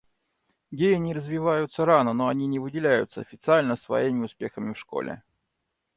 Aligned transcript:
Гении 0.71 1.13
развиваются 1.13 1.85
рано, 1.85 2.11
но 2.13 2.27
они 2.27 2.47
не 2.47 2.57
выделяются 2.57 3.21
официально 3.21 3.75
своими 3.75 4.25
успехами 4.25 4.73
в 4.73 4.79
школе. 4.79 5.21